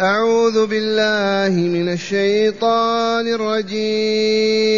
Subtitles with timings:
[0.00, 4.70] أعوذ بالله من الشيطان الرجيم.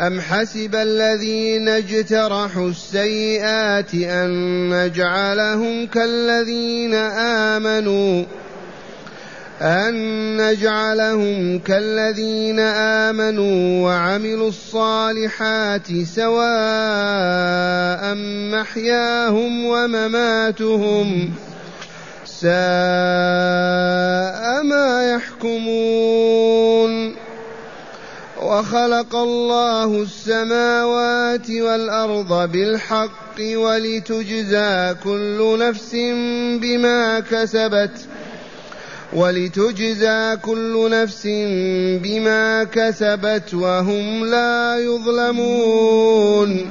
[0.00, 4.30] أم حسب الذين اجترحوا السيئات أن
[4.68, 6.94] نجعلهم كالذين
[7.54, 8.24] آمنوا
[9.62, 9.94] أن
[10.36, 12.60] نجعلهم كالذين
[13.08, 16.42] آمنوا وعملوا الصالحات سواء
[18.52, 21.30] محياهم ومماتهم.
[22.42, 22.52] ساء
[24.62, 26.92] ما يحكمون.
[28.42, 35.94] وخلق الله السماوات والأرض بالحق ولتجزى كل نفس
[36.60, 38.06] بما كسبت
[39.12, 41.26] ولتجزى كل نفس
[42.02, 46.70] بما كسبت وهم لا يظلمون.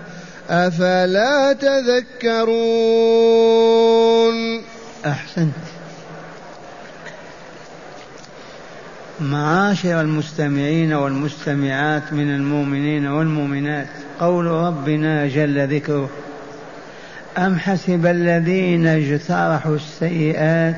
[0.51, 2.61] أفلا تذكرون؟
[5.05, 5.53] أحسنت.
[9.21, 13.87] معاشر المستمعين والمستمعات من المؤمنين والمؤمنات
[14.19, 16.09] قول ربنا جل ذكره
[17.37, 20.75] أم حسب الذين اجترحوا السيئات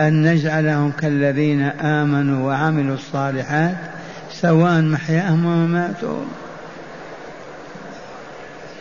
[0.00, 3.76] أن نجعلهم كالذين آمنوا وعملوا الصالحات
[4.32, 6.26] سواء محياهم ومماتهم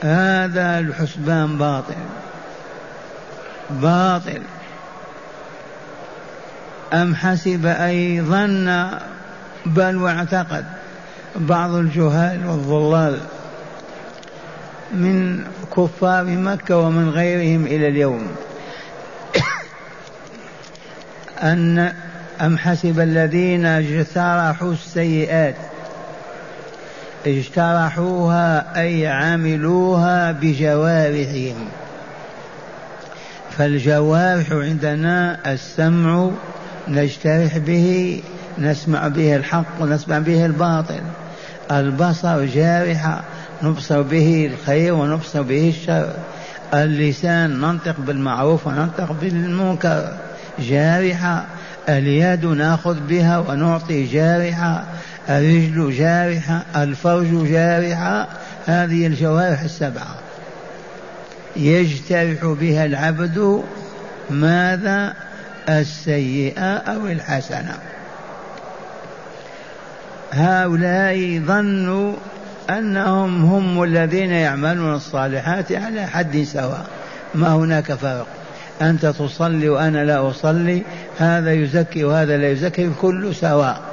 [0.01, 1.95] هذا الحسبان باطل.
[3.69, 4.41] باطل.
[6.93, 8.89] أم حسب أي ظن؟
[9.65, 10.65] بل واعتقد
[11.35, 13.19] بعض الجهال والضلال
[14.91, 15.43] من
[15.77, 18.27] كفار مكة ومن غيرهم إلى اليوم.
[21.43, 21.93] أن
[22.41, 25.55] أم حسب الذين اجترحوا السيئات؟
[27.25, 31.67] اجترحوها أي عملوها بجوارحهم.
[33.57, 36.29] فالجوارح عندنا السمع
[36.87, 38.21] نجترح به
[38.57, 41.01] نسمع به الحق ونسمع به الباطل.
[41.71, 43.21] البصر جارحة
[43.63, 46.09] نبصر به الخير ونبصر به الشر.
[46.73, 50.13] اللسان ننطق بالمعروف وننطق بالمنكر.
[50.59, 51.45] جارحة
[51.89, 54.83] اليد نأخذ بها ونعطي جارحة.
[55.29, 58.27] الرجل جارحة الفرج جارحة
[58.65, 60.15] هذه الجوارح السبعة.
[61.55, 63.63] يجترح بها العبد
[64.29, 65.13] ماذا؟
[65.69, 67.77] السيئة أو الحسنة.
[70.31, 72.13] هؤلاء ظنوا
[72.69, 76.85] أنهم هم الذين يعملون الصالحات على حد سواء.
[77.35, 78.27] ما هناك فرق.
[78.81, 80.83] أنت تصلي وأنا لا أصلي
[81.17, 83.88] هذا يزكي وهذا لا يزكي الكل سواء.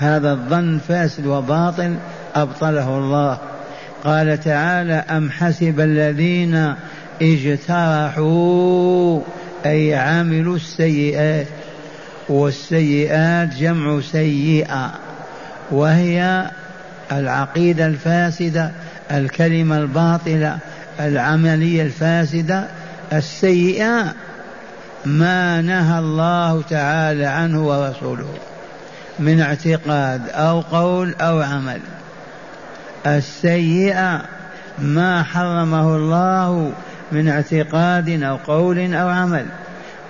[0.00, 1.96] هذا الظن فاسد وباطل
[2.34, 3.38] أبطله الله.
[4.04, 6.74] قال تعالى أم حسب الذين
[7.22, 9.20] اجترحوا
[9.66, 11.46] أي عملوا السيئات
[12.28, 14.90] والسيئات جمع سيئة
[15.70, 16.50] وهي
[17.12, 18.70] العقيدة الفاسدة
[19.10, 20.58] الكلمة الباطلة
[21.00, 22.64] العملية الفاسدة
[23.12, 24.14] السيئة
[25.04, 28.34] ما نهى الله تعالى عنه ورسوله.
[29.20, 31.80] من اعتقاد أو قول أو عمل.
[33.06, 34.22] السيئة
[34.78, 36.72] ما حرمه الله
[37.12, 39.46] من اعتقاد أو قول أو عمل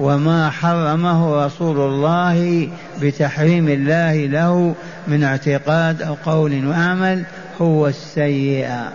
[0.00, 2.68] وما حرمه رسول الله
[3.02, 4.74] بتحريم الله له
[5.08, 7.22] من اعتقاد أو قول وعمل
[7.60, 8.92] هو السيئة.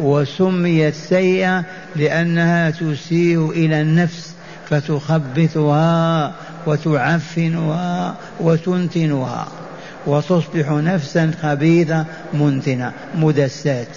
[0.00, 1.64] وسميت سيئة
[1.96, 4.34] لأنها تسيء إلى النفس
[4.70, 6.32] فتخبثها
[6.66, 9.46] وتعفنها وتنتنها.
[10.06, 12.04] وتصبح نفسا خبيثة
[12.34, 13.88] منتنة مدسات.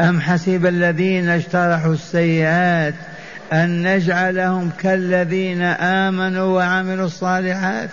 [0.00, 2.94] أم حسب الذين اجترحوا السيئات
[3.52, 7.88] أن نجعلهم كالذين آمنوا وعملوا الصالحات؟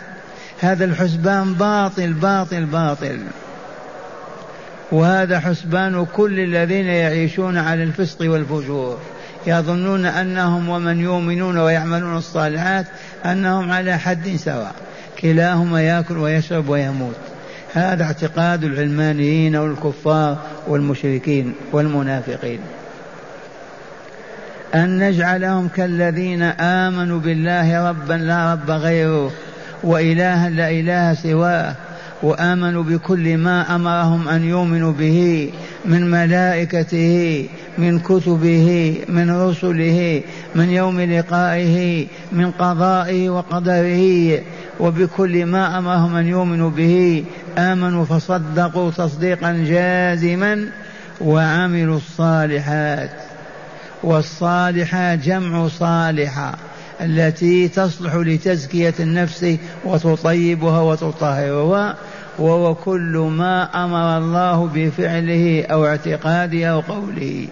[0.62, 3.20] هذا الحسبان باطل باطل باطل.
[4.92, 9.00] وهذا حسبان كل الذين يعيشون على الفسق والفجور.
[9.48, 12.86] يظنون أنهم ومن يؤمنون ويعملون الصالحات
[13.26, 14.76] أنهم على حد سواء.
[15.22, 17.16] كلاهما ياكل ويشرب ويموت.
[17.74, 20.38] هذا اعتقاد العلمانيين والكفار
[20.68, 22.60] والمشركين والمنافقين.
[24.76, 29.32] أن نجعلهم كالذين آمنوا بالله ربا لا رب غيره
[29.84, 31.76] وإلها لا إله سواه
[32.24, 35.52] وآمنوا بكل ما أمرهم أن يؤمنوا به
[35.86, 37.46] من ملائكته
[37.78, 40.22] من كتبه من رسله
[40.56, 44.40] من يوم لقائه من قضائه وقدره
[44.82, 47.24] وبكل ما أمرهم أن يؤمنوا به
[47.58, 50.66] آمنوا فصدقوا تصديقا جازما
[51.22, 53.10] وعملوا الصالحات.
[54.04, 56.56] والصالحات جمع صالحه
[57.02, 61.96] التي تصلح لتزكية النفس وتطيبها وتطهرها
[62.40, 67.48] وهو كل ما أمر الله بفعله أو اعتقاده أو قوله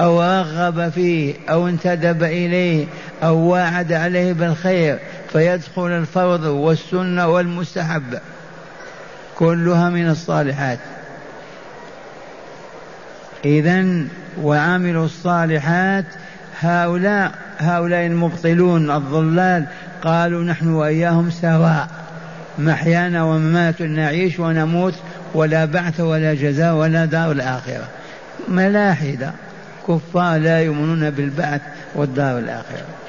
[0.00, 2.86] أو رغب فيه أو انتدب إليه
[3.22, 4.98] أو واعد عليه بالخير
[5.36, 8.18] فيدخل الفرض والسنة والمستحب.
[9.38, 10.78] كلها من الصالحات.
[13.44, 13.84] اذا
[14.42, 16.04] وعملوا الصالحات.
[16.60, 19.64] هؤلاء هؤلاء المبطلون الضلال
[20.02, 21.88] قالوا نحن وإياهم سواء.
[22.58, 24.94] محيانا وممات نعيش ونموت
[25.34, 27.88] ولا بعث ولا جزاء ولا دار الآخرة.
[28.48, 29.32] ملاحدة.
[29.88, 31.60] كفار لا يؤمنون بالبعث
[31.94, 33.05] والدار الآخرة.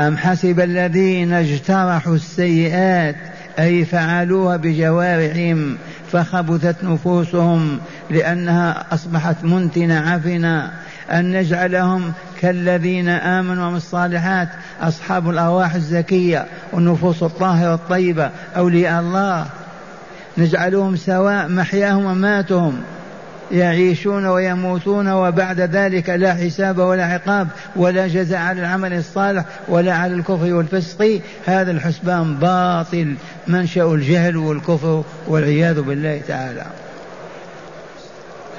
[0.00, 3.16] أم حسب الذين اجترحوا السيئات
[3.58, 5.76] أي فعلوها بجوارحهم
[6.12, 7.78] فخبثت نفوسهم
[8.10, 10.70] لأنها أصبحت منتنة عفنة.
[11.10, 14.48] أن نجعلهم كالذين آمنوا من الصالحات
[14.82, 19.46] أصحاب الأرواح الزكية والنفوس الطاهرة الطيبة أولياء الله.
[20.38, 22.80] نجعلهم سواء محياهم وماتهم.
[23.54, 30.14] يعيشون ويموتون وبعد ذلك لا حساب ولا عقاب ولا جزاء على العمل الصالح ولا على
[30.14, 31.20] الكفر والفسق.
[31.46, 33.14] هذا الحسبان باطل
[33.46, 36.64] منشأ الجهل والكفر والعياذ بالله تعالى.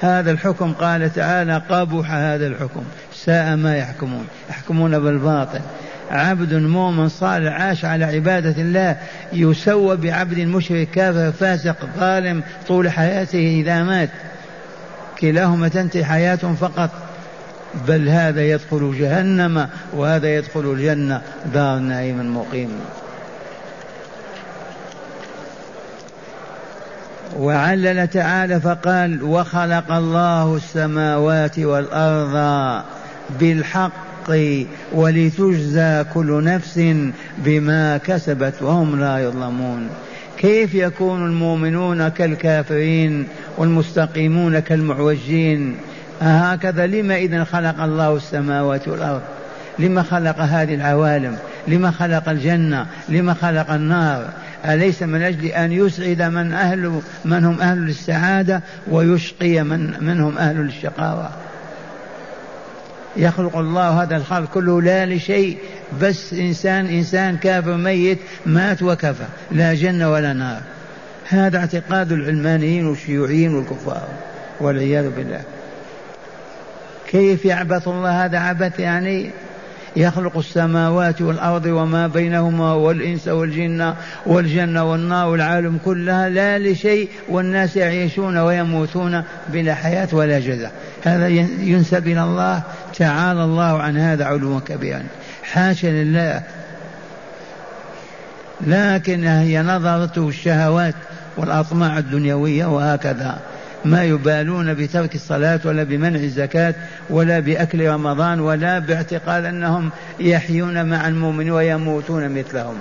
[0.01, 2.83] هذا الحكم قال تعالى قبح هذا الحكم
[3.13, 5.61] ساء ما يحكمون يحكمون بالباطل.
[6.11, 8.97] عبد مؤمن صالح عاش على عبادة الله
[9.33, 14.09] يسوى بعبد مشرك كافر فاسق ظالم طول حياته إذا مات.
[15.19, 16.89] كلاهما تنتهي حياة فقط.
[17.87, 21.21] بل هذا يدخل جهنم وهذا يدخل الجنة.
[21.53, 22.69] دار نعيم مقيم
[27.39, 32.83] وعلل تعالى فقال وخلق الله السماوات والأرض
[33.39, 33.91] بالحق
[34.93, 36.79] ولتجزى كل نفس
[37.37, 39.89] بما كسبت وهم لا يظلمون
[40.37, 43.27] كيف يكون المؤمنون كالكافرين
[43.57, 45.77] والمستقيمون كالمعوجين؟
[46.21, 49.21] هكذا لما إذا خلق الله السماوات والأرض؟
[49.79, 51.37] لما خلق هذه العوالم؟
[51.67, 54.29] لما خلق الجنة؟ لما خلق النار؟
[54.65, 60.55] أليس من أجل أن يسعد من أهل من هم أهل للسعادة ويشقي من منهم أهل
[60.55, 61.29] للشقاوة؟
[63.17, 65.57] يخلق الله هذا الخلق كله لا لشيء
[66.01, 70.61] بس إنسان إنسان كافر ميت مات وكفى لا جنة ولا نار.
[71.29, 74.07] هذا اعتقاد العلمانيين والشيوعيين والكفار
[74.59, 75.41] والعياذ بالله.
[77.07, 79.31] كيف يعبث الله هذا عبث يعني؟
[79.95, 83.93] يخلق السماوات والأرض وما بينهما والإنس والجن
[84.25, 90.71] والجنة والنار والعالم كلها لا لشيء والناس يعيشون ويموتون بلا حياة ولا جزاء.
[91.03, 91.27] هذا
[91.59, 92.61] ينسب إلى الله
[92.97, 95.03] تعالى الله عن هذا علوا كبيرا.
[95.51, 96.41] حاشا لله.
[98.61, 100.95] لكن هي نظرته الشهوات
[101.37, 103.39] والأطماع الدنيوية وهكذا.
[103.85, 106.73] ما يبالون بترك الصلاة ولا بمنع الزكاة
[107.09, 112.75] ولا بأكل رمضان ولا باعتقاد أنهم يحيون مع المؤمنين ويموتون مثلهم.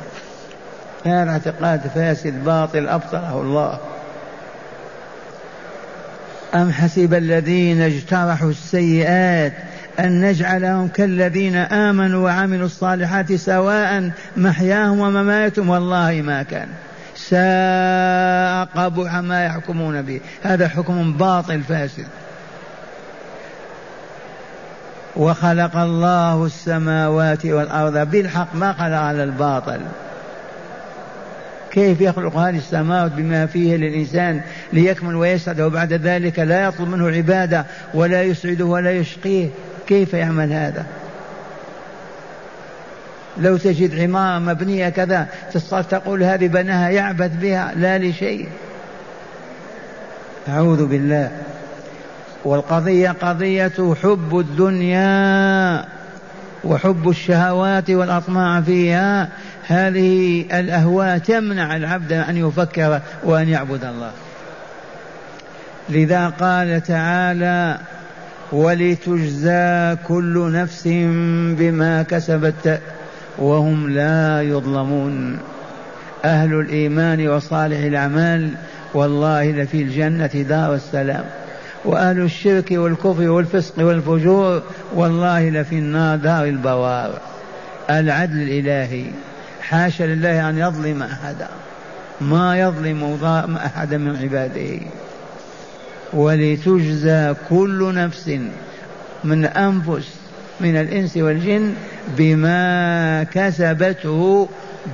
[1.04, 3.78] هذا اعتقاد فاسد باطل أبطله الله.
[6.54, 9.52] أم حسب الذين اجترحوا السيئات
[10.00, 15.68] أن نجعلهم كالذين آمنوا وعملوا الصالحات سواء محياهم ومماتهم.
[15.70, 16.68] والله ما كان.
[17.16, 20.20] ساء قبح ما يحكمون به.
[20.42, 22.06] هذا حكم باطل فاسد.
[25.16, 28.10] وخلق الله السماوات والأرض.
[28.10, 29.80] بالحق ما خلق على الباطل.
[31.70, 34.40] كيف يخلق هذه السماوات بما فيه للإنسان
[34.72, 39.48] ليكمل ويسعد وبعد ذلك لا يطلب منه عبادة ولا يسعده ولا يشقيه.
[39.86, 40.86] كيف يعمل هذا؟
[43.38, 45.26] لو تجد عمارة مبنية كذا
[45.90, 48.48] تقول هذه بناها يعبث بها لا لشيء.
[50.48, 51.30] أعوذ بالله.
[52.44, 55.84] والقضية قضية حب الدنيا
[56.64, 59.28] وحب الشهوات والأطماع فيها.
[59.66, 64.10] هذه الأهواء تمنع العبد أن يفكر وأن يعبد الله.
[65.88, 67.78] لذا قال تعالى
[68.52, 70.88] ولتجزى كل نفس
[71.58, 72.80] بما كسبت
[73.38, 75.38] وهم لا يظلمون.
[76.24, 78.50] أهل الإيمان وصالح الأعمال
[78.94, 81.24] والله لفي الجنة دار السلام.
[81.84, 84.62] وأهل الشرك والكفر والفسق والفجور
[84.94, 87.20] والله لفي النار دار البوار.
[87.90, 89.04] العدل الإلهي
[89.60, 91.48] حاشا لله أن يظلم أحدا.
[92.20, 94.80] ما يظلم أحدا من عباده.
[96.12, 98.38] ولتجزى كل نفس
[99.24, 100.08] من أنفس
[100.60, 101.74] من الإنس والجن
[102.18, 104.48] بما كسبته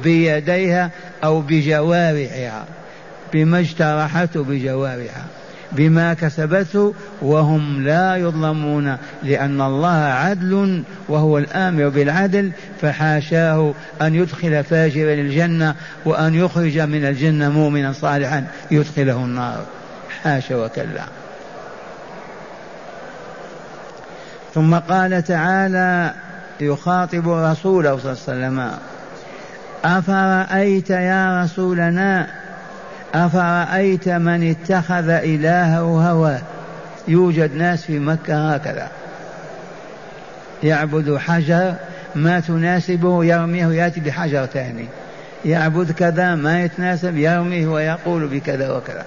[0.05, 0.91] بيديها
[1.25, 2.65] أو بجوارحها
[3.33, 5.27] بما اجترحته بجوارحها
[5.73, 12.51] بما كسبته وهم لا يظلمون لأن الله عدل وهو الآمر بالعدل
[12.81, 15.75] فحاشاه أن يدخل فاجرا الجنة
[16.05, 19.65] وأن يخرج من الجنة مؤمنا صالحا يدخله النار.
[20.25, 21.05] حاشا وكلا.
[24.55, 26.15] ثم قال تعالى
[26.61, 28.71] يخاطب رسوله صلى الله عليه وسلم
[29.85, 32.27] أفرأيت يا رسولنا
[33.15, 36.41] أفرأيت من اتخذ إلهه هواه
[37.09, 38.89] يوجد ناس في مكة هكذا.
[40.63, 41.75] يعبد حجر
[42.15, 44.87] ما تناسبه يرميه ويأتي بحجر ثاني
[45.45, 49.05] يعبد كذا ما يتناسب يرميه ويقول بكذا وكذا.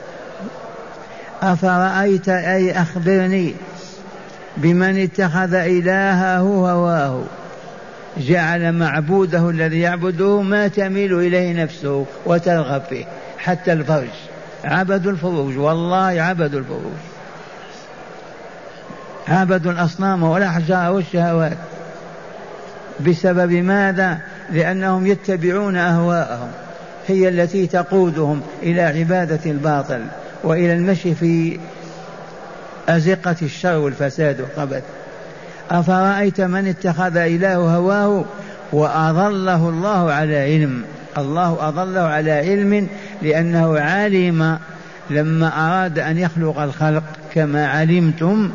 [1.43, 3.53] أفرأيت أي أخبرني
[4.57, 7.23] بمن اتخذ إلهه هواه
[8.17, 13.05] جعل معبوده الذي يعبده ما تميل إليه نفسه وترغب فيه
[13.37, 14.09] حتى الفرج.
[14.63, 16.93] عبدوا الفروج والله عبدوا الفروج.
[19.27, 21.57] عبدوا الأصنام والأحجار والشهوات.
[23.07, 24.17] بسبب ماذا؟
[24.51, 26.51] لأنهم يتبعون أهواءهم
[27.07, 30.01] هي التي تقودهم إلى عبادة الباطل.
[30.43, 31.59] وإلى المشي في
[32.89, 34.83] أزقة الشر والفساد والخبث
[35.71, 38.25] أفرأيت من اتخذ إله هواه
[38.73, 40.83] وأضله الله على علم؟
[41.17, 42.87] الله أضله على علم
[43.21, 44.59] لأنه علم
[45.09, 48.51] لما أراد أن يخلق الخلق كما علمتم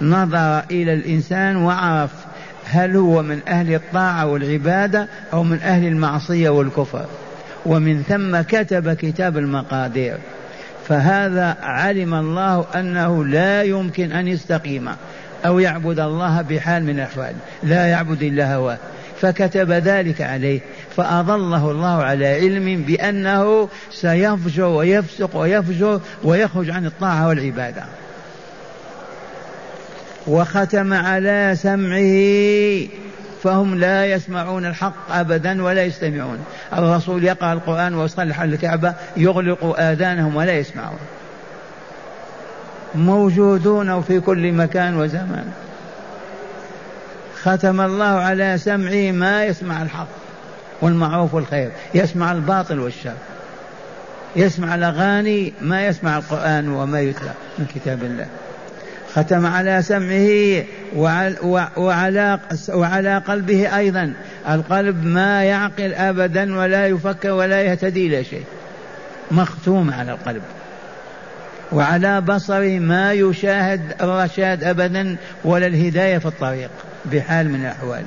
[0.00, 2.10] نظر إلى الإنسان وعرف
[2.64, 7.06] هل هو من أهل الطاعة والعبادة أو من أهل المعصية والكفر.
[7.66, 10.18] ومن ثم كتب كتاب المقادير.
[10.88, 14.88] فهذا علم الله أنه لا يمكن أن يستقيم
[15.46, 18.78] أو يعبد الله بحال من الأحوال لا يعبد إلا هواه
[19.20, 20.60] فكتب ذلك عليه
[20.96, 27.84] فأضله الله على علم بأنه سيفجر ويفسق ويفجر ويخرج عن الطاعة والعبادة.
[30.26, 32.88] وختم على سمعه.
[33.42, 36.38] فهم لا يسمعون الحق أبدا ولا يستمعون.
[36.72, 40.98] الرسول يقرأ القرآن ويصلح الكعبة يغلق آذانهم ولا يسمعون.
[42.94, 45.52] موجودون في كل مكان وزمان.
[47.42, 50.06] ختم الله على سمعه ما يسمع الحق
[50.80, 51.70] والمعروف والخير.
[51.94, 53.14] يسمع الباطل والشر.
[54.36, 58.26] يسمع الأغاني ما يسمع القرآن وما يتلى من كتاب الله.
[59.14, 60.64] ختم على سمعه
[61.76, 62.38] وعلى,
[62.68, 64.12] وعلى قلبه أيضا.
[64.48, 68.44] القلب ما يعقل أبدا ولا يفكر ولا يهتدي إلى شيء.
[69.30, 70.42] مختوم على القلب.
[71.72, 76.70] وعلى بصره ما يشاهد الرشاد أبدا ولا الهداية في الطريق
[77.04, 78.02] بحال من الأحوال.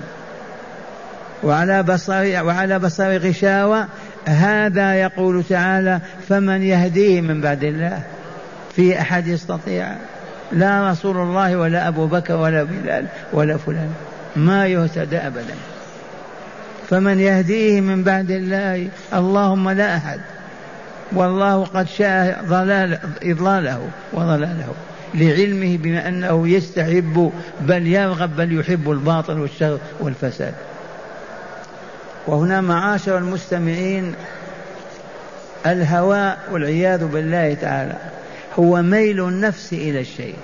[1.44, 3.88] وعلى بصر وعلى بصر غشاوة
[4.26, 8.02] هذا يقول تعالى فمن يهديه من بعد الله
[8.76, 9.96] في أحد يستطيع
[10.52, 13.94] لا رسول الله ولا أبو بكر ولا بلال ولا فلان.
[14.36, 15.56] ما يهتدى أبدا.
[16.90, 20.20] فمن يهديه من بعد الله اللهم لا أحد.
[21.12, 24.74] والله قد شاء ضلال إضلاله وضلاله.
[25.14, 30.54] لعلمه بما أنه يستحب بل يرغب بل يحب الباطل والشر والفساد.
[32.28, 34.16] وهنا معاشر المستمعين
[35.66, 37.96] الهوى والعياذ بالله تعالى.
[38.60, 40.36] هو ميل النفس إلى الشيء.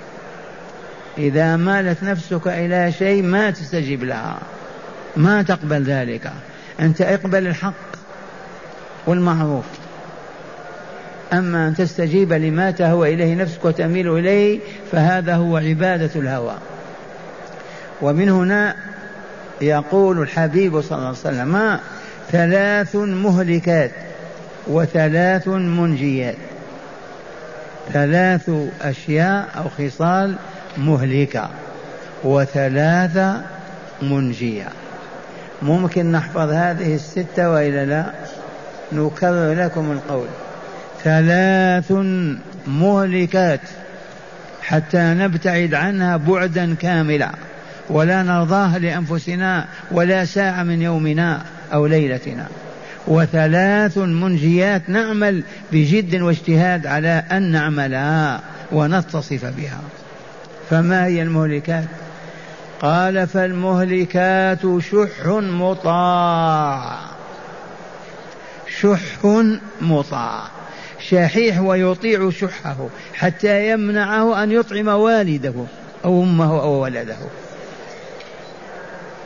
[1.18, 4.38] إذا مالت نفسك إلى شيء ما تستجيب لها.
[5.16, 6.32] ما تقبل ذلك.
[6.80, 7.72] أنت اقبل الحق
[9.06, 9.64] والمعروف.
[11.32, 14.60] أما أن تستجيب لما تهوى إليه نفسك وتميل إليه
[14.92, 16.54] فهذا هو عبادة الهوى.
[18.02, 18.76] ومن هنا
[19.60, 21.78] يقول الحبيب صلى الله عليه وسلم
[22.32, 23.90] ثلاث مهلكات
[24.66, 26.36] وثلاث منجيات.
[27.92, 28.50] ثلاث
[28.82, 30.34] أشياء أو خصال
[30.78, 31.50] مهلكة
[32.24, 33.42] وثلاثة
[34.02, 34.68] منجية.
[35.62, 38.04] ممكن نحفظ هذه الستة وإلا لا؟
[38.92, 40.26] نكرر لكم القول.
[41.04, 41.92] ثلاث
[42.66, 43.60] مهلكات
[44.62, 47.30] حتى نبتعد عنها بعدا كاملا
[47.90, 52.46] ولا نرضاها لأنفسنا ولا ساعة من يومنا أو ليلتنا.
[53.06, 55.42] وثلاث منجيات نعمل
[55.72, 58.40] بجد واجتهاد على أن نعملها
[58.72, 59.80] ونتصف بها.
[60.70, 61.84] فما هي المهلكات؟
[62.82, 66.98] قال فالمهلكات شح مطاع.
[68.80, 69.42] شح
[69.80, 70.42] مطاع.
[71.08, 75.54] شحيح ويطيع شحه حتى يمنعه أن يطعم والده
[76.04, 77.16] أو أمه أو ولده.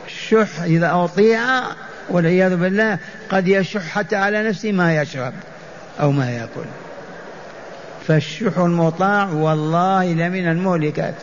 [0.07, 1.41] الشح إذا أطيع
[2.09, 2.97] والعياذ بالله
[3.29, 5.33] قد يشح حتى على نفسه ما يشرب
[6.01, 6.67] أو ما يأكل.
[8.07, 11.15] فالشح المطاع والله لمن المهلكات.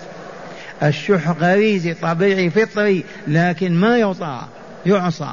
[0.83, 4.43] الشح غريزي طبيعي فطري لكن ما يطاع
[4.87, 5.33] يعصى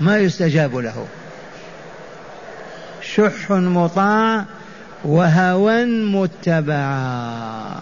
[0.00, 1.06] ما يستجاب له.
[3.02, 4.44] شح مطاع
[5.04, 7.80] وهوى متبعا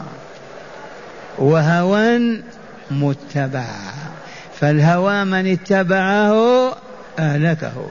[1.38, 2.42] وهوى
[2.90, 4.10] متبعا
[4.60, 6.32] فالهوى من اتبعه
[7.18, 7.90] أهلكه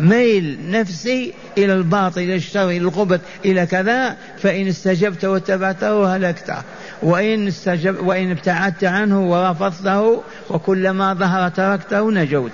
[0.00, 6.56] ميل نفسي إلى الباطل إلى الشر إلى الخبث إلى كذا فإن استجبت واتبعته هلكته
[7.02, 12.52] وإن, استجب وإن ابتعدت عنه ورفضته وكلما ظهر تركته نجوت.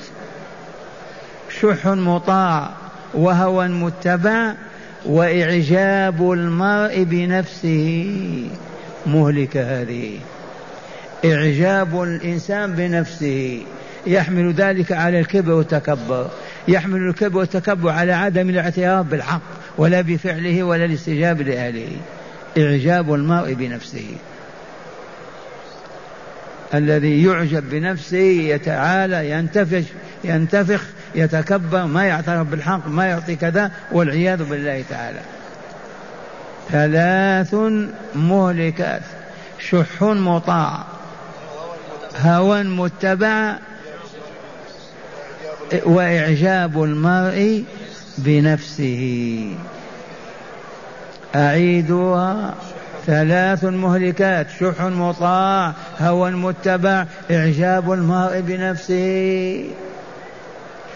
[1.61, 2.71] شح مطاع
[3.15, 4.55] وهوى متبع
[5.07, 8.15] وإعجاب المرء بنفسه
[9.07, 10.19] مهلكة هذه.
[11.25, 13.63] إعجاب الإنسان بنفسه.
[14.07, 16.31] يحمل ذلك على الكبر والتكبر.
[16.69, 19.40] يحمل الكبر والتكبر على عدم الاعتراف بالحق
[19.78, 21.88] ولا بفعله ولا الاستجابة لأهله.
[22.59, 24.07] إعجاب المرء بنفسه.
[26.75, 29.85] الذي يعجب بنفسه يتعالى ينتفخ
[30.25, 30.83] ينتفخ
[31.14, 35.21] يتكبر ما يعترف بالحق ما يعطي كذا والعياذ بالله تعالى.
[36.71, 37.55] ثلاث
[38.14, 39.02] مهلكات.
[39.71, 40.85] شح مطاع.
[42.21, 43.59] هوى متبع.
[45.85, 47.64] وإعجاب المرء
[48.19, 49.51] بنفسه.
[51.35, 52.55] أعيدوها.
[53.07, 54.47] ثلاث مهلكات.
[54.61, 55.73] شح مطاع.
[56.01, 57.05] هوى متبع.
[57.31, 59.64] إعجاب المرء بنفسه.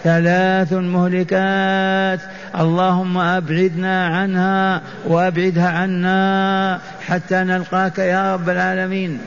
[0.03, 2.19] ثلاث مهلكات.
[2.59, 9.19] اللهم أبعدنا عنها وأبعدها عنا حتى نلقاك يا رب العالمين.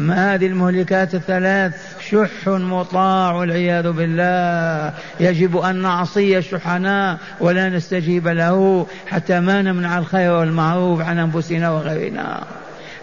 [0.00, 1.72] ما هذه المهلكات الثلاث؟
[2.10, 4.92] شح مطاع والعياذ بالله.
[5.20, 12.44] يجب أن نعصي شحنا ولا نستجيب له حتى ما نمنع الخير والمعروف عن أنفسنا وغيرنا.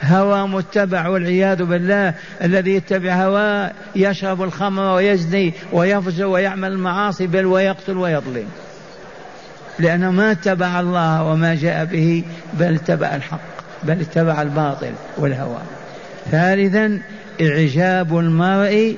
[0.03, 2.13] هوى متبع والعياذ بالله.
[2.43, 8.47] الذي يتبع هواه يشرب الخمر ويزني ويفجر ويعمل المعاصي بل ويقتل ويظلم.
[9.79, 13.39] لأنه ما اتبع الله وما جاء به بل اتبع الحق
[13.84, 15.62] بل اتبع الباطل والهوى.
[16.31, 17.01] ثالثا
[17.41, 18.97] إعجاب المرء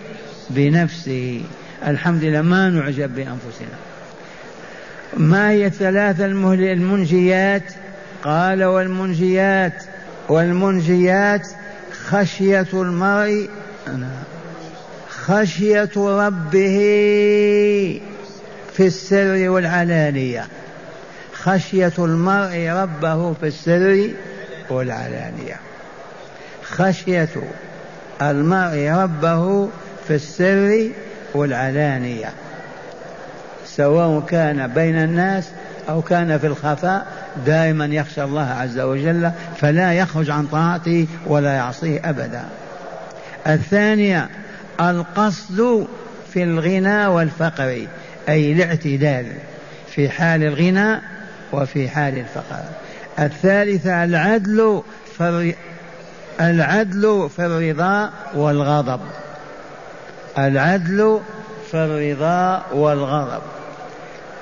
[0.50, 1.42] بنفسه.
[1.88, 3.78] الحمد لله ما نعجب بأنفسنا.
[5.18, 7.63] ما هي الثلاثة المنجيات؟
[8.24, 9.84] قال والمنجيات.
[10.30, 11.48] والمنجيات
[12.06, 13.50] خشية المرء
[15.10, 16.78] خشية ربه
[18.74, 20.48] في السر والعلانية.
[21.34, 24.10] خشية المرء ربه في السر
[24.70, 25.60] والعلانية.
[26.70, 27.30] خشية
[28.22, 29.70] المرء ربه
[30.08, 30.90] في السر
[31.34, 32.30] والعلانية
[33.66, 35.50] سواء كان بين الناس
[35.90, 37.08] أو كان في الخفاء
[37.46, 42.44] دائما يخشى الله عز وجل فلا يخرج عن طاعته ولا يعصيه أبدا.
[43.48, 44.30] الثانية
[44.82, 45.88] القصد
[46.34, 47.88] في الغنى والفقر
[48.30, 49.26] أي الاعتدال
[49.88, 51.02] في حال الغنى
[51.52, 52.64] وفي حال الفقر.
[53.20, 54.82] الثالثة العدل
[56.41, 59.00] العدل في الرضا والغضب.
[60.38, 61.19] العدل
[61.71, 63.41] في الرضا والغضب.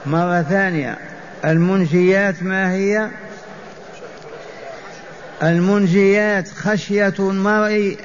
[0.05, 0.97] مرة ثانية
[1.45, 3.09] المنجيات ما هي؟
[5.43, 7.97] المنجيات خشية المرء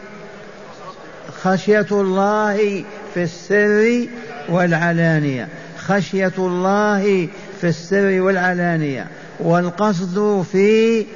[1.43, 4.09] خشية الله في السر
[4.49, 5.49] والعلانية.
[5.79, 7.29] خشية الله
[7.61, 9.07] في السر والعلانية.
[9.41, 11.07] والقصد في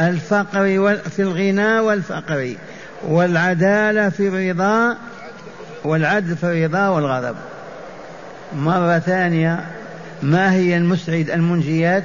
[0.00, 2.54] الفقر في الغنى والفقر
[3.02, 4.96] والعدالة في الرضا
[5.84, 7.36] والعدل في الرضا والغضب.
[8.56, 9.64] مرة ثانية
[10.22, 12.04] ما هي المسعد المنجيات؟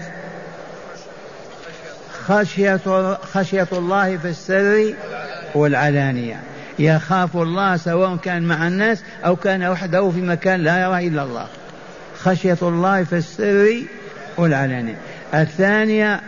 [2.27, 2.79] خشية
[3.33, 4.93] خشية الله في السر
[5.55, 6.39] والعلانية.
[6.79, 11.47] يخاف الله سواء كان مع الناس أو كان وحده في مكان لا يرى إلا الله.
[12.19, 13.83] خشية الله في السر
[14.37, 14.97] والعلانية.
[15.33, 16.21] الثانية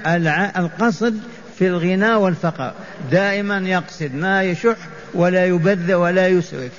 [0.58, 1.20] القصد
[1.60, 2.74] في الغنى والفقر.
[3.12, 4.78] دائما يقصد ما يشح
[5.14, 6.72] ولا يبذر ولا يسرف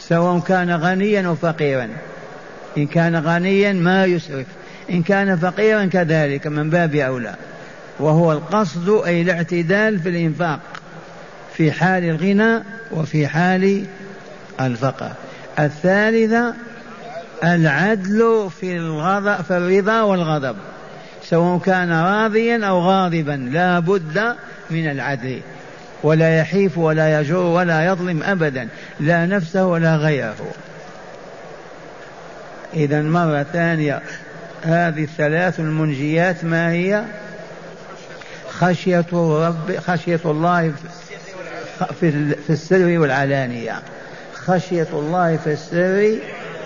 [0.00, 1.88] سواء كان غنيا أو فقيرا.
[2.78, 4.46] إن كان غنيا ما يسرف
[4.90, 7.34] إن كان فقيرا كذلك من باب أولى.
[7.98, 10.60] وهو القصد أي الاعتدال في الإنفاق
[11.54, 13.84] في حال الغنى وفي حال
[14.60, 15.12] الفقر.
[15.58, 16.54] الثالثة
[17.44, 20.56] العدل في الغضب في الرضا والغضب.
[21.24, 24.36] سواء كان راضيا أو غاضبا لا بد
[24.70, 25.40] من العدل.
[26.02, 28.68] ولا يحيف ولا يجر ولا يظلم أبدا
[29.00, 30.52] لا نفسه ولا غيره.
[32.74, 34.02] إذا مرة ثانية
[34.62, 37.04] هذه الثلاث المنجيات ما هي؟
[38.50, 40.72] خشية رب خشية الله
[42.00, 43.82] في السر والعلانية.
[44.34, 46.18] خشية الله في السر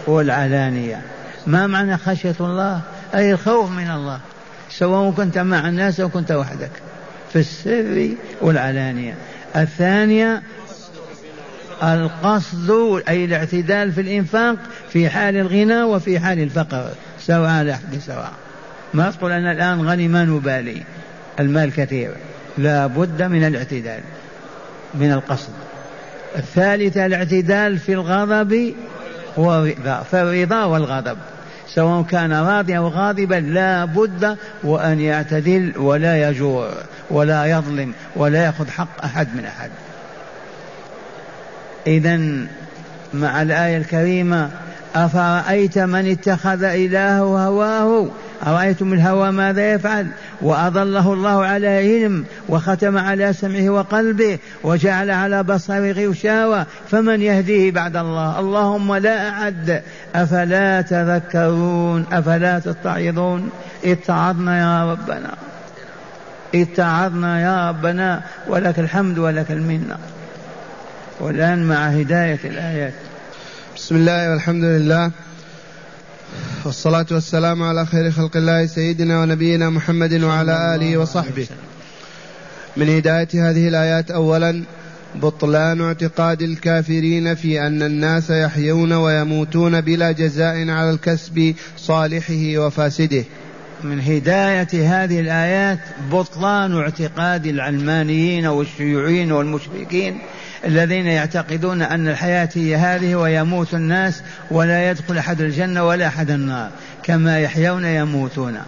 [0.07, 1.03] والعلانية.
[1.47, 2.81] ما معنى خشية الله؟
[3.15, 4.21] أي الخوف من الله.
[4.71, 6.71] سواء كنت مع الناس أو كنت وحدك.
[7.33, 8.09] في السر
[8.41, 9.15] والعلانية.
[9.57, 10.43] الثانية
[11.83, 14.57] القصد أي الاعتدال في الإنفاق
[14.93, 18.33] في حال الغنى وفي حال الفقر سواء على أحد سواء.
[18.95, 20.83] ما تقول أنا الآن غني ما نبالي.
[21.41, 22.11] المال كثير.
[22.59, 24.01] لا بد من الاعتدال
[24.95, 25.53] من القصد.
[26.37, 28.75] الثالثة الاعتدال في الغضب
[30.11, 31.19] فالرضا والغضب.
[31.69, 36.71] سواء كان راضيا أو غاضبا لا بد وأن يعتدل ولا يجور
[37.11, 39.71] ولا يظلم ولا يأخذ حق أحد من أحد.
[41.87, 42.47] إذا
[43.15, 44.51] مع الآية الكريمة
[44.97, 48.09] أفرأيت من اتخذ إلهه هواه؟
[48.47, 50.07] أرأيتم الهوى ماذا يفعل؟
[50.43, 57.97] وأضله الله على علم وختم على سمعه وقلبه وجعل على بصره غشاوة فمن يهديه بعد
[57.97, 59.83] الله؟ اللهم لا أعد.
[60.15, 63.51] أفلا تذكرون؟ أفلا تتعظون؟
[63.85, 65.35] اتعظنا يا ربنا.
[66.55, 69.97] اتعظنا يا ربنا ولك الحمد ولك المنة.
[71.21, 72.93] والآن مع هداية الآيات.
[73.77, 75.11] بسم الله والحمد لله
[76.65, 81.47] والصلاة والسلام على خير خلق الله سيدنا ونبينا محمد وعلى آله وصحبه
[82.77, 84.63] من هداية هذه الآيات أولا
[85.15, 93.25] بطلان اعتقاد الكافرين في أن الناس يحيون ويموتون بلا جزاء على الكسب صالحه وفاسده
[93.85, 95.79] من هداية هذه الآيات
[96.11, 100.19] بطلان اعتقاد العلمانيين والشيوعيين والمشركين
[100.67, 106.71] الذين يعتقدون أن الحياة هي هذه ويموت الناس ولا يدخل أحد الجنة ولا أحد النار
[107.03, 108.59] كما يحيون يموتون.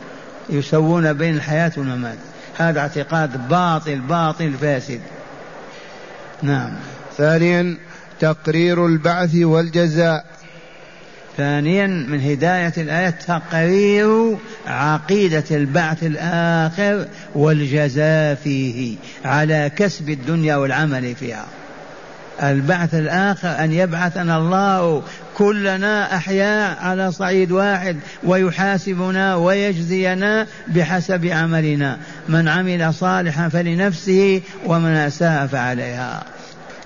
[0.50, 2.18] يسوون بين الحياة والممات.
[2.58, 5.00] هذا اعتقاد باطل باطل فاسد.
[6.42, 6.70] نعم.
[7.16, 7.76] ثانيا
[8.20, 10.24] تقرير البعث والجزاء.
[11.36, 21.46] ثانيا من هداية الآية تقرير عقيدة البعث الآخر والجزاء فيه على كسب الدنيا والعمل فيها.
[22.42, 25.02] البعث الآخر أن يبعثنا الله
[25.34, 31.98] كلنا أحياء على صعيد واحد ويحاسبنا ويجزينا بحسب عملنا.
[32.28, 36.22] من عمل صالحا فلنفسه ومن أساء فعليها.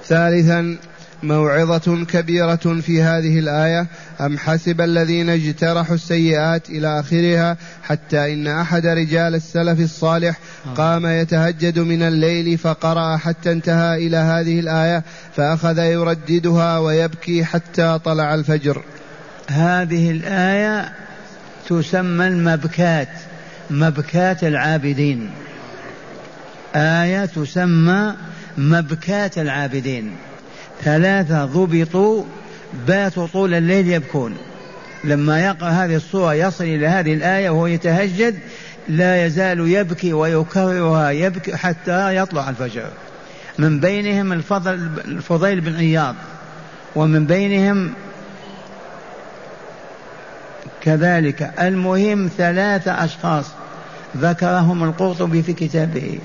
[0.06, 0.76] ثالثا
[1.22, 3.86] موعظة كبيرة في هذه الآية؟
[4.20, 10.38] أم حسب الذين اجترحوا السيئات إلى آخرها حتى إن أحد رجال السلف الصالح
[10.76, 15.02] قام يتهجد من الليل فقرأ حتى انتهى إلى هذه الآية
[15.36, 18.82] فأخذ يرددها ويبكي حتى طلع الفجر.
[19.48, 20.92] هذه الآية
[21.68, 23.08] تسمى المبكات
[23.70, 25.30] مبكات العابدين.
[26.74, 28.14] آية تسمى
[28.58, 30.12] مبكات العابدين.
[30.84, 32.24] ثلاثة ضبطوا
[32.86, 34.36] باتوا طول الليل يبكون.
[35.04, 38.38] لما يقرأ هذه الصورة يصل إلى هذه الآية وهو يتهجد
[38.88, 42.88] لا يزال يبكي ويكررها يبكي حتى يطلع الفجر.
[43.58, 44.72] من بينهم الفضل
[45.04, 46.14] الفضيل بن عياض
[46.96, 47.92] ومن بينهم
[50.80, 51.52] كذلك.
[51.60, 53.46] المهم ثلاثة أشخاص
[54.16, 56.18] ذكرهم القرطبي في كتابه.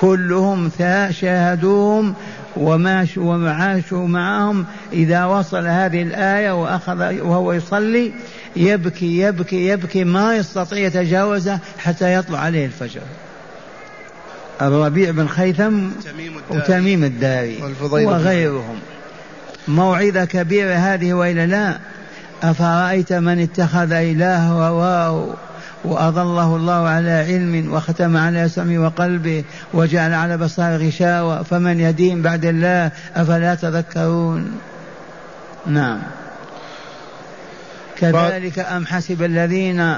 [0.00, 0.70] كلهم
[1.10, 2.14] شاهدوهم
[2.56, 4.64] وعاشوا معهم.
[4.92, 8.12] إذا وصل هذه الآية وأخذ وهو يصلي
[8.56, 13.00] يبكي يبكي يبكي ما يستطيع يتجاوزه حتى يطلع عليه الفجر.
[14.62, 15.78] الربيع بن خيثم
[16.50, 17.58] وتميم الداري.
[17.92, 18.78] وغيرهم.
[19.68, 21.78] موعظة كبيرة هذه وإلا لا؟
[22.42, 25.34] أفرأيت من اتخذ إله هواه
[25.84, 32.44] وأضله الله على علم وختم على سمع وقلبه وجعل على بصار غشاوة فمن يدين بعد
[32.44, 34.58] الله أفلا تذكرون؟
[35.66, 35.98] نعم.
[37.98, 39.96] كذلك أم حسب الذين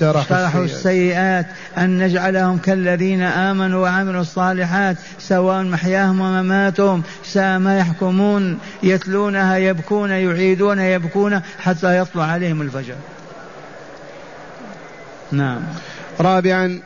[0.00, 1.46] اجترحوا السيئات
[1.78, 10.78] أن نجعلهم كالذين آمنوا وعملوا الصالحات سواء محياهم ومماتهم ساء ما يحكمون يتلونها يبكون يعيدون
[10.78, 12.94] يبكون حتى يطلع عليهم الفجر.
[15.36, 15.62] نعم.
[16.20, 16.80] رابعا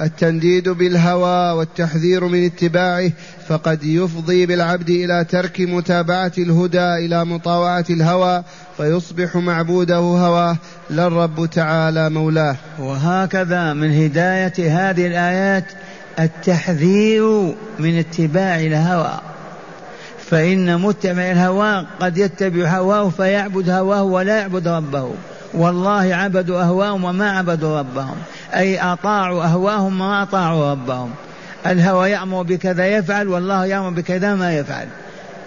[0.00, 3.10] التنديد بالهوى والتحذير من اتباعه
[3.48, 8.44] فقد يفضي بالعبد إلى ترك متابعة الهدى إلى مطاوعة الهوى
[8.76, 10.56] فيصبح معبوده هواه
[10.90, 12.56] لا الرب تعالى مولاه.
[12.78, 15.64] وهكذا من هداية هذه الآيات
[16.18, 19.20] التحذير من اتباع الهوى.
[20.26, 25.10] فإن متبع الهوى قد يتبع هواه فيعبد هواه ولا يعبد ربه.
[25.54, 28.16] والله عبدوا أهواهم وما عبدوا ربهم.
[28.54, 31.10] أي أطاعوا أهواهم وما أطاعوا ربهم.
[31.66, 34.86] الهوى يأمر بكذا يفعل والله يأمر بكذا ما يفعل.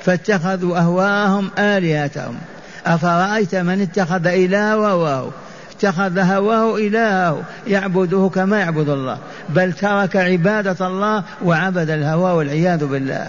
[0.04, 2.38] فاتخذوا أهواهم آلهتهم.
[2.86, 5.30] أفرأيت من اتخذ إله هواه
[5.72, 7.42] اتخذ هواه إلهه.
[7.68, 9.18] يعبده كما يعبد الله.
[9.50, 13.28] بل ترك عبادة الله وعبد الهوى والعياذ بالله.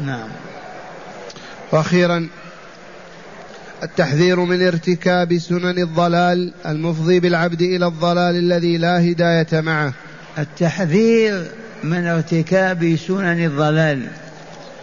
[0.00, 0.28] نعم.
[1.72, 2.28] وأخيرا
[3.82, 9.92] التحذير من ارتكاب سنن الضلال المفضي بالعبد إلى الضلال الذي لا هداية معه.
[10.38, 11.44] التحذير
[11.84, 14.02] من ارتكاب سنن الضلال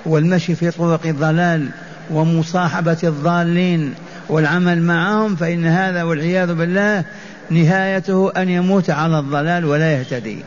[0.05, 1.69] والمشي في طرق الضلال
[2.11, 3.93] ومصاحبة الضالين
[4.29, 7.03] والعمل معهم فإن هذا والعياذ بالله
[7.49, 10.37] نهايته أن يموت على الضلال ولا يهتدي.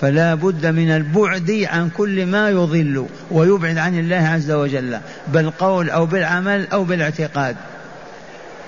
[0.00, 6.06] فلا بد من البعد عن كل ما يضل ويبعد عن الله عز وجل بالقول أو
[6.06, 7.56] بالعمل أو بالاعتقاد.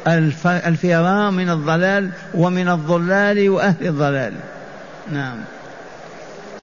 [0.06, 4.32] الفرار من الضلال ومن الضلال وأهل الضلال.
[5.12, 5.36] نعم.